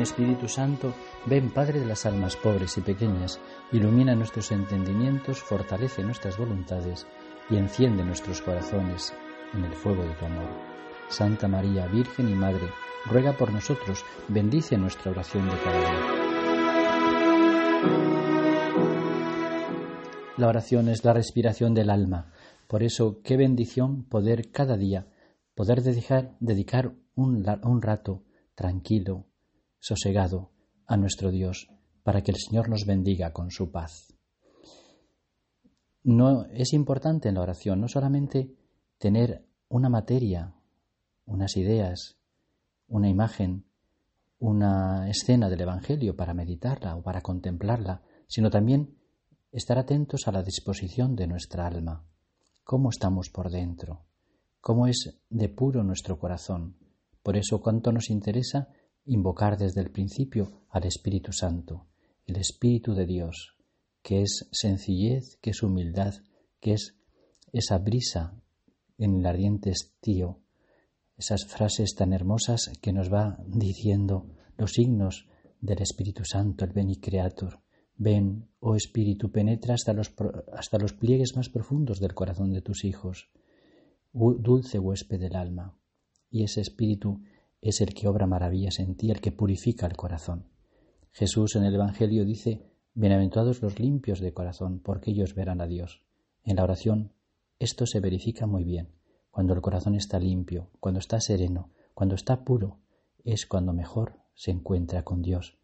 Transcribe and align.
Espíritu 0.00 0.48
Santo, 0.48 0.94
ven 1.26 1.50
Padre 1.50 1.80
de 1.80 1.86
las 1.86 2.06
almas 2.06 2.36
pobres 2.36 2.78
y 2.78 2.80
pequeñas, 2.80 3.38
ilumina 3.72 4.14
nuestros 4.14 4.50
entendimientos, 4.50 5.42
fortalece 5.42 6.02
nuestras 6.02 6.38
voluntades 6.38 7.06
y 7.50 7.56
enciende 7.56 8.02
nuestros 8.04 8.40
corazones 8.40 9.12
en 9.52 9.64
el 9.64 9.72
fuego 9.74 10.04
de 10.04 10.14
tu 10.14 10.24
amor. 10.24 10.48
Santa 11.08 11.48
María, 11.48 11.86
Virgen 11.88 12.28
y 12.28 12.34
Madre, 12.34 12.70
ruega 13.04 13.36
por 13.36 13.52
nosotros, 13.52 14.04
bendice 14.28 14.78
nuestra 14.78 15.10
oración 15.10 15.48
de 15.50 15.58
cada 15.58 15.78
día. 15.78 16.22
La 20.38 20.48
oración 20.48 20.88
es 20.88 21.04
la 21.04 21.12
respiración 21.12 21.74
del 21.74 21.90
alma. 21.90 22.32
Por 22.66 22.82
eso, 22.82 23.20
qué 23.22 23.36
bendición 23.36 24.04
poder 24.04 24.50
cada 24.50 24.78
día, 24.78 25.06
poder 25.54 25.82
dedicar, 25.82 26.34
dedicar 26.40 26.94
un 27.14 27.82
rato 27.82 28.22
tranquilo, 28.54 29.26
sosegado 29.82 30.52
a 30.86 30.96
nuestro 30.96 31.32
Dios, 31.32 31.68
para 32.04 32.22
que 32.22 32.30
el 32.30 32.36
Señor 32.38 32.68
nos 32.68 32.86
bendiga 32.86 33.32
con 33.32 33.50
su 33.50 33.72
paz. 33.72 34.14
No 36.04 36.46
es 36.46 36.72
importante 36.72 37.28
en 37.28 37.34
la 37.34 37.42
oración 37.42 37.80
no 37.80 37.88
solamente 37.88 38.54
tener 38.98 39.44
una 39.68 39.88
materia, 39.88 40.54
unas 41.26 41.56
ideas, 41.56 42.16
una 42.86 43.08
imagen, 43.08 43.64
una 44.38 45.10
escena 45.10 45.48
del 45.48 45.62
Evangelio 45.62 46.14
para 46.14 46.32
meditarla 46.32 46.94
o 46.94 47.02
para 47.02 47.20
contemplarla, 47.20 48.02
sino 48.28 48.50
también 48.50 48.96
estar 49.50 49.78
atentos 49.78 50.28
a 50.28 50.32
la 50.32 50.44
disposición 50.44 51.16
de 51.16 51.26
nuestra 51.26 51.66
alma, 51.66 52.04
cómo 52.62 52.90
estamos 52.90 53.30
por 53.30 53.50
dentro, 53.50 54.04
cómo 54.60 54.86
es 54.86 55.18
de 55.28 55.48
puro 55.48 55.82
nuestro 55.82 56.20
corazón. 56.20 56.76
Por 57.22 57.36
eso 57.36 57.60
cuánto 57.60 57.90
nos 57.92 58.10
interesa 58.10 58.68
invocar 59.04 59.58
desde 59.58 59.80
el 59.80 59.90
principio 59.90 60.62
al 60.68 60.84
Espíritu 60.84 61.32
Santo, 61.32 61.86
el 62.26 62.36
Espíritu 62.36 62.94
de 62.94 63.06
Dios, 63.06 63.56
que 64.02 64.22
es 64.22 64.48
sencillez, 64.52 65.36
que 65.40 65.50
es 65.50 65.62
humildad, 65.62 66.14
que 66.60 66.74
es 66.74 66.96
esa 67.52 67.78
brisa 67.78 68.34
en 68.98 69.18
el 69.18 69.26
ardiente 69.26 69.70
estío, 69.70 70.40
esas 71.16 71.44
frases 71.46 71.94
tan 71.94 72.12
hermosas 72.12 72.72
que 72.80 72.92
nos 72.92 73.12
va 73.12 73.38
diciendo 73.46 74.26
los 74.56 74.72
signos 74.72 75.28
del 75.60 75.82
Espíritu 75.82 76.24
Santo, 76.24 76.64
el 76.64 76.72
Beni 76.72 76.96
Creator. 76.96 77.60
Ven, 77.96 78.48
oh 78.60 78.74
Espíritu, 78.74 79.30
penetra 79.30 79.74
hasta 79.74 79.92
los, 79.92 80.12
hasta 80.52 80.78
los 80.78 80.92
pliegues 80.92 81.36
más 81.36 81.48
profundos 81.48 82.00
del 82.00 82.14
corazón 82.14 82.52
de 82.52 82.62
tus 82.62 82.84
hijos, 82.84 83.30
dulce 84.12 84.78
huésped 84.78 85.20
del 85.20 85.36
alma. 85.36 85.78
Y 86.30 86.42
ese 86.42 86.60
Espíritu 86.60 87.20
es 87.62 87.80
el 87.80 87.94
que 87.94 88.08
obra 88.08 88.26
maravillas 88.26 88.80
en 88.80 88.96
ti, 88.96 89.10
el 89.10 89.20
que 89.20 89.32
purifica 89.32 89.86
el 89.86 89.96
corazón. 89.96 90.46
Jesús 91.12 91.56
en 91.56 91.64
el 91.64 91.74
Evangelio 91.74 92.24
dice, 92.24 92.66
Bienaventurados 92.94 93.62
los 93.62 93.78
limpios 93.78 94.20
de 94.20 94.34
corazón, 94.34 94.80
porque 94.80 95.12
ellos 95.12 95.34
verán 95.34 95.62
a 95.62 95.66
Dios. 95.66 96.02
En 96.44 96.56
la 96.56 96.64
oración 96.64 97.12
esto 97.58 97.86
se 97.86 98.00
verifica 98.00 98.46
muy 98.46 98.64
bien. 98.64 98.88
Cuando 99.30 99.54
el 99.54 99.60
corazón 99.60 99.94
está 99.94 100.18
limpio, 100.18 100.68
cuando 100.80 100.98
está 100.98 101.20
sereno, 101.20 101.70
cuando 101.94 102.16
está 102.16 102.44
puro, 102.44 102.80
es 103.24 103.46
cuando 103.46 103.72
mejor 103.72 104.18
se 104.34 104.50
encuentra 104.50 105.04
con 105.04 105.22
Dios, 105.22 105.56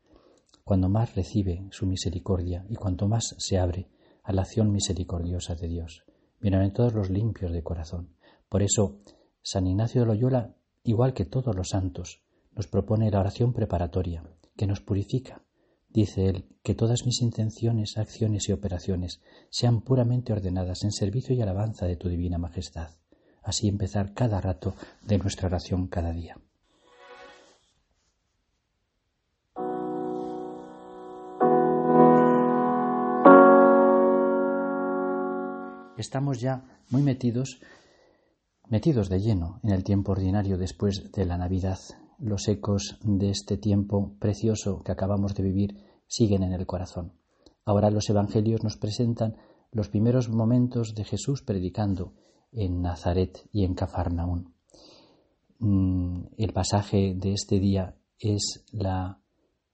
cuando 0.62 0.88
más 0.88 1.16
recibe 1.16 1.66
su 1.70 1.86
misericordia 1.86 2.64
y 2.68 2.76
cuanto 2.76 3.08
más 3.08 3.34
se 3.38 3.58
abre 3.58 3.88
a 4.22 4.32
la 4.32 4.42
acción 4.42 4.70
misericordiosa 4.70 5.56
de 5.56 5.66
Dios. 5.66 6.04
Bienaventurados 6.40 6.94
los 6.94 7.10
limpios 7.10 7.52
de 7.52 7.64
corazón. 7.64 8.14
Por 8.48 8.62
eso, 8.62 9.00
San 9.42 9.66
Ignacio 9.66 10.02
de 10.02 10.06
Loyola 10.06 10.54
igual 10.88 11.12
que 11.12 11.26
todos 11.26 11.54
los 11.54 11.68
santos, 11.68 12.22
nos 12.56 12.66
propone 12.66 13.10
la 13.10 13.20
oración 13.20 13.52
preparatoria, 13.52 14.22
que 14.56 14.66
nos 14.66 14.80
purifica. 14.80 15.42
Dice 15.90 16.28
él, 16.28 16.46
que 16.62 16.74
todas 16.74 17.04
mis 17.04 17.20
intenciones, 17.20 17.98
acciones 17.98 18.48
y 18.48 18.52
operaciones 18.52 19.20
sean 19.50 19.82
puramente 19.82 20.32
ordenadas 20.32 20.84
en 20.84 20.92
servicio 20.92 21.34
y 21.34 21.42
alabanza 21.42 21.84
de 21.84 21.96
tu 21.96 22.08
divina 22.08 22.38
majestad. 22.38 22.88
Así 23.42 23.68
empezar 23.68 24.14
cada 24.14 24.40
rato 24.40 24.74
de 25.02 25.18
nuestra 25.18 25.48
oración 25.48 25.88
cada 25.88 26.12
día. 26.12 26.38
Estamos 35.98 36.40
ya 36.40 36.64
muy 36.88 37.02
metidos 37.02 37.60
metidos 38.68 39.08
de 39.08 39.20
lleno 39.20 39.60
en 39.62 39.70
el 39.70 39.82
tiempo 39.82 40.12
ordinario 40.12 40.58
después 40.58 41.10
de 41.12 41.24
la 41.24 41.38
Navidad. 41.38 41.78
Los 42.18 42.48
ecos 42.48 42.98
de 43.02 43.30
este 43.30 43.56
tiempo 43.56 44.14
precioso 44.18 44.82
que 44.82 44.92
acabamos 44.92 45.34
de 45.34 45.42
vivir 45.42 45.76
siguen 46.06 46.42
en 46.42 46.52
el 46.52 46.66
corazón. 46.66 47.12
Ahora 47.64 47.90
los 47.90 48.08
Evangelios 48.10 48.62
nos 48.62 48.76
presentan 48.76 49.36
los 49.72 49.88
primeros 49.88 50.28
momentos 50.28 50.94
de 50.94 51.04
Jesús 51.04 51.42
predicando 51.42 52.14
en 52.52 52.80
Nazaret 52.80 53.46
y 53.52 53.64
en 53.64 53.74
Cafarnaún. 53.74 54.54
Mm, 55.58 56.26
el 56.36 56.52
pasaje 56.52 57.14
de 57.16 57.32
este 57.32 57.58
día 57.58 57.96
es 58.18 58.64
la 58.72 59.20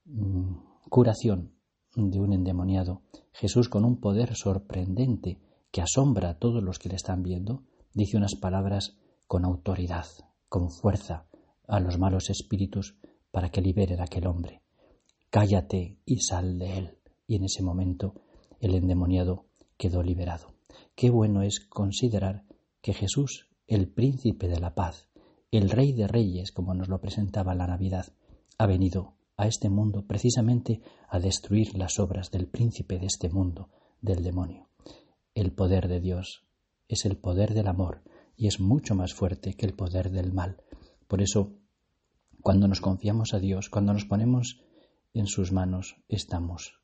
mm, 0.05 0.55
curación 0.89 1.53
de 1.95 2.21
un 2.21 2.33
endemoniado. 2.33 3.03
Jesús 3.33 3.69
con 3.69 3.85
un 3.85 4.01
poder 4.01 4.35
sorprendente 4.35 5.39
que 5.71 5.83
asombra 5.83 6.31
a 6.31 6.39
todos 6.39 6.63
los 6.63 6.79
que 6.79 6.89
le 6.89 6.97
están 6.97 7.23
viendo, 7.23 7.65
dice 7.95 8.17
unas 8.17 8.35
palabras 8.35 8.97
con 9.27 9.45
autoridad, 9.45 10.07
con 10.49 10.71
fuerza 10.71 11.27
a 11.67 11.81
los 11.81 11.99
malos 11.99 12.29
espíritus 12.29 12.97
para 13.31 13.51
que 13.51 13.63
liberen 13.63 14.01
a 14.01 14.05
aquel 14.05 14.27
hombre. 14.27 14.63
Cállate 15.31 15.97
y 16.05 16.21
sal 16.21 16.59
de 16.59 16.79
él. 16.79 16.99
Y 17.27 17.37
en 17.37 17.45
ese 17.45 17.63
momento 17.63 18.15
el 18.61 18.75
endemoniado 18.75 19.47
quedó 19.77 20.03
liberado. 20.03 20.55
Qué 20.95 21.11
bueno 21.11 21.43
es 21.43 21.61
considerar 21.61 22.45
que 22.83 22.93
Jesús, 22.93 23.49
el 23.67 23.89
príncipe 23.89 24.49
de 24.49 24.61
la 24.61 24.75
paz, 24.75 25.09
el 25.51 25.71
rey 25.71 25.93
de 25.93 26.07
reyes, 26.07 26.53
como 26.53 26.75
nos 26.75 26.89
lo 26.89 27.01
presentaba 27.01 27.55
la 27.55 27.67
Navidad, 27.67 28.07
ha 28.59 28.67
venido 28.67 29.15
a 29.37 29.47
este 29.47 29.69
mundo 29.69 30.07
precisamente 30.07 30.83
a 31.09 31.19
destruir 31.19 31.77
las 31.77 31.99
obras 31.99 32.31
del 32.31 32.47
príncipe 32.47 32.99
de 32.99 33.07
este 33.07 33.29
mundo, 33.29 33.71
del 34.01 34.23
demonio. 34.23 34.69
El 35.35 35.53
poder 35.53 35.89
de 35.89 36.01
Dios 36.01 36.45
es 36.89 37.05
el 37.05 37.17
poder 37.17 37.55
del 37.55 37.69
amor 37.69 38.03
y 38.37 38.47
es 38.47 38.61
mucho 38.61 38.95
más 38.95 39.15
fuerte 39.15 39.55
que 39.55 39.67
el 39.67 39.75
poder 39.75 40.11
del 40.11 40.33
mal. 40.33 40.63
Por 41.07 41.23
eso, 41.23 41.57
cuando 42.43 42.69
nos 42.69 42.81
confiamos 42.81 43.35
a 43.35 43.41
Dios, 43.41 43.71
cuando 43.71 43.93
nos 43.93 44.05
ponemos 44.05 44.61
en 45.13 45.27
sus 45.27 45.53
manos, 45.53 45.97
estamos 46.09 46.81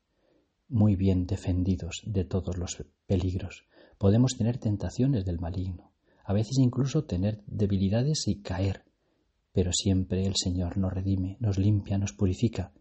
muy 0.67 0.95
bien 0.95 1.25
defendidos 1.25 2.01
de 2.05 2.23
todos 2.23 2.57
los 2.57 2.83
peligros. 3.05 3.65
Podemos 3.97 4.37
tener 4.37 4.57
tentaciones 4.57 5.25
del 5.25 5.39
maligno, 5.39 5.93
a 6.23 6.33
veces 6.33 6.57
incluso 6.57 7.03
tener 7.03 7.43
debilidades 7.45 8.27
y 8.27 8.41
caer, 8.41 8.85
pero 9.51 9.71
siempre 9.73 10.25
el 10.25 10.35
Señor 10.35 10.77
nos 10.77 10.93
redime, 10.93 11.37
nos 11.39 11.57
limpia, 11.57 11.97
nos 11.97 12.13
purifica. 12.13 12.73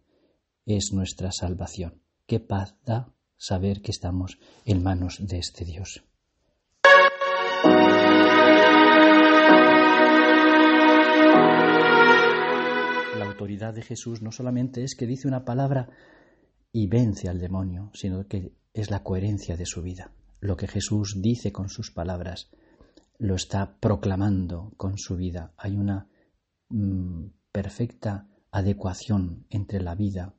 Es 0.67 0.93
nuestra 0.93 1.33
salvación. 1.33 2.01
Qué 2.27 2.39
paz 2.39 2.77
da 2.85 3.13
saber 3.37 3.83
que 3.83 3.91
estamos 3.91 4.39
en 4.65 4.83
manos 4.83 5.19
de 5.21 5.39
este 5.39 5.65
Dios. 5.65 6.05
De 13.73 13.83
Jesús 13.83 14.23
no 14.23 14.33
solamente 14.33 14.83
es 14.85 14.95
que 14.95 15.07
dice 15.07 15.29
una 15.29 15.45
palabra 15.45 15.91
y 16.73 16.87
vence 16.87 17.29
al 17.29 17.39
demonio, 17.39 17.91
sino 17.95 18.27
que 18.27 18.53
es 18.75 18.91
la 18.91 19.03
coherencia 19.03 19.57
de 19.57 19.67
su 19.67 19.83
vida. 19.83 20.13
Lo 20.41 20.57
que 20.57 20.69
Jesús 20.69 21.17
dice 21.21 21.53
con 21.53 21.69
sus 21.69 21.91
palabras 21.91 22.51
lo 23.19 23.35
está 23.35 23.77
proclamando 23.81 24.73
con 24.79 24.97
su 24.97 25.17
vida. 25.17 25.53
Hay 25.59 25.77
una 25.77 26.09
mm, 26.71 27.27
perfecta 27.53 28.27
adecuación 28.51 29.45
entre 29.51 29.81
la 29.81 29.95
vida 29.95 30.35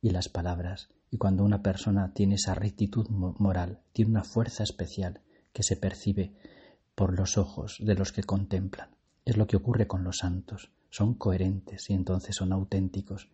y 0.00 0.10
las 0.10 0.28
palabras. 0.28 0.88
Y 1.10 1.18
cuando 1.18 1.44
una 1.44 1.62
persona 1.62 2.14
tiene 2.14 2.36
esa 2.36 2.54
rectitud 2.54 3.06
moral, 3.10 3.82
tiene 3.92 4.12
una 4.12 4.24
fuerza 4.24 4.62
especial 4.62 5.20
que 5.52 5.62
se 5.62 5.76
percibe 5.76 6.34
por 6.94 7.18
los 7.18 7.36
ojos 7.36 7.76
de 7.80 7.94
los 7.94 8.12
que 8.12 8.22
contemplan. 8.22 8.88
Es 9.26 9.36
lo 9.36 9.46
que 9.46 9.56
ocurre 9.56 9.86
con 9.86 10.02
los 10.02 10.18
santos. 10.18 10.72
Son 10.92 11.14
coherentes 11.14 11.90
y 11.90 11.94
entonces 11.94 12.36
son 12.36 12.52
auténticos. 12.52 13.28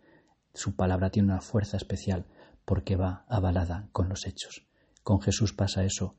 Su 0.53 0.75
palabra 0.75 1.11
tiene 1.11 1.27
una 1.27 1.41
fuerza 1.41 1.77
especial 1.77 2.25
porque 2.65 2.95
va 2.95 3.25
avalada 3.27 3.89
con 3.91 4.09
los 4.09 4.25
hechos. 4.25 4.65
Con 5.03 5.21
Jesús 5.21 5.53
pasa 5.53 5.83
eso, 5.83 6.15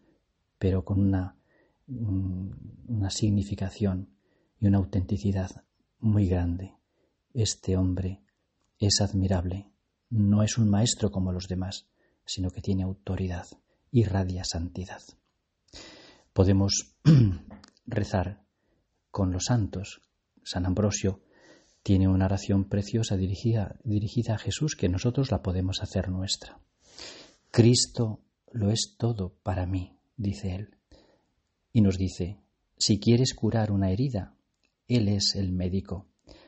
pero 0.58 0.84
con 0.84 1.00
una, 1.00 1.34
mm, 1.88 2.50
una 2.88 3.10
significación 3.10 4.10
y 4.60 4.66
una 4.66 4.78
autenticidad 4.78 5.64
muy 5.98 6.28
grande. 6.28 6.74
Este 7.34 7.76
hombre 7.76 8.22
es 8.78 9.00
admirable. 9.00 9.72
No 10.10 10.42
es 10.42 10.58
un 10.58 10.68
maestro 10.68 11.10
como 11.10 11.32
los 11.32 11.48
demás, 11.48 11.88
sino 12.24 12.50
que 12.50 12.60
tiene 12.60 12.84
autoridad 12.84 13.46
y 13.90 14.04
radia 14.04 14.44
santidad 14.44 15.02
podemos 16.32 16.96
rezar 17.86 18.42
con 19.10 19.32
los 19.32 19.44
santos. 19.44 20.00
San 20.42 20.66
Ambrosio 20.66 21.20
tiene 21.82 22.08
una 22.08 22.26
oración 22.26 22.64
preciosa 22.68 23.16
dirigida, 23.16 23.76
dirigida 23.84 24.34
a 24.34 24.38
Jesús 24.38 24.76
que 24.76 24.88
nosotros 24.88 25.30
la 25.30 25.42
podemos 25.42 25.82
hacer 25.82 26.08
nuestra. 26.08 26.60
Cristo 27.50 28.20
lo 28.52 28.70
es 28.70 28.96
todo 28.98 29.34
para 29.42 29.66
mí, 29.66 29.96
dice 30.16 30.54
él. 30.54 30.76
Y 31.72 31.80
nos 31.80 31.98
dice, 31.98 32.38
si 32.80 32.98
quieres 32.98 33.34
curar 33.34 33.72
una 33.72 33.90
herida, 33.90 34.34
Él 34.88 35.08
es 35.08 35.34
el 35.34 35.52
médico. 35.52 36.06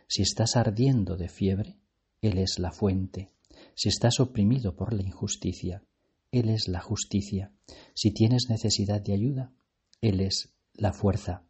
Si 0.09 0.23
estás 0.23 0.57
ardiendo 0.57 1.17
de 1.17 1.29
fiebre, 1.29 1.77
Él 2.23 2.39
es 2.39 2.59
la 2.59 2.73
fuente. 2.73 3.31
Si 3.75 3.91
estás 3.91 4.19
oprimido 4.19 4.75
por 4.75 4.95
la 4.95 5.03
injusticia, 5.03 5.85
Él 6.31 6.49
es 6.49 6.69
la 6.69 6.81
justicia. 6.81 7.53
Si 7.95 8.13
tienes 8.13 8.47
necesidad 8.49 9.03
de 9.03 9.13
ayuda, 9.13 9.53
Él 10.01 10.21
es 10.21 10.55
la 10.73 10.95
fuerza. 10.95 11.45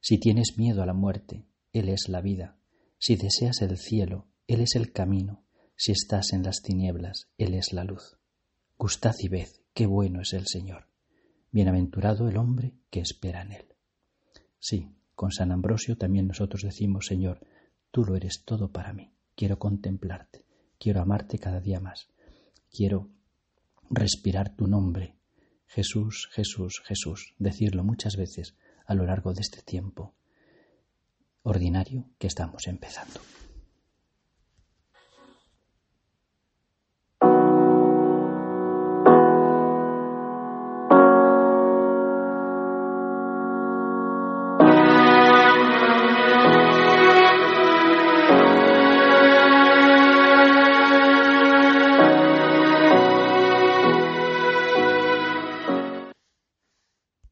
Si 0.00 0.18
tienes 0.18 0.56
miedo 0.56 0.82
a 0.82 0.86
la 0.86 0.94
muerte, 0.94 1.44
Él 1.74 1.90
es 1.90 2.08
la 2.08 2.22
vida. 2.22 2.56
Si 3.04 3.16
deseas 3.16 3.60
el 3.62 3.78
cielo, 3.78 4.28
Él 4.46 4.60
es 4.60 4.76
el 4.76 4.92
camino. 4.92 5.42
Si 5.74 5.90
estás 5.90 6.32
en 6.32 6.44
las 6.44 6.62
tinieblas, 6.62 7.26
Él 7.36 7.54
es 7.54 7.72
la 7.72 7.82
luz. 7.82 8.16
Gustad 8.78 9.16
y 9.18 9.26
ved 9.26 9.48
qué 9.74 9.86
bueno 9.86 10.20
es 10.20 10.32
el 10.34 10.46
Señor. 10.46 10.86
Bienaventurado 11.50 12.28
el 12.28 12.36
hombre 12.36 12.76
que 12.90 13.00
espera 13.00 13.42
en 13.42 13.54
Él. 13.54 13.66
Sí, 14.60 14.94
con 15.16 15.32
San 15.32 15.50
Ambrosio 15.50 15.98
también 15.98 16.28
nosotros 16.28 16.62
decimos, 16.62 17.06
Señor, 17.06 17.44
tú 17.90 18.04
lo 18.04 18.14
eres 18.14 18.44
todo 18.44 18.70
para 18.70 18.92
mí. 18.92 19.12
Quiero 19.34 19.58
contemplarte, 19.58 20.44
quiero 20.78 21.00
amarte 21.00 21.40
cada 21.40 21.58
día 21.58 21.80
más. 21.80 22.06
Quiero 22.70 23.10
respirar 23.90 24.54
tu 24.54 24.68
nombre. 24.68 25.16
Jesús, 25.66 26.28
Jesús, 26.30 26.80
Jesús. 26.84 27.34
Decirlo 27.36 27.82
muchas 27.82 28.14
veces 28.14 28.54
a 28.86 28.94
lo 28.94 29.04
largo 29.06 29.32
de 29.32 29.40
este 29.40 29.60
tiempo 29.60 30.14
ordinario 31.42 32.04
que 32.18 32.26
estamos 32.26 32.66
empezando. 32.66 33.20